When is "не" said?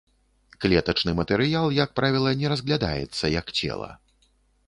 2.41-2.47